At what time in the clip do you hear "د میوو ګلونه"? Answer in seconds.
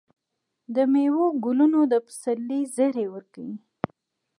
0.75-1.79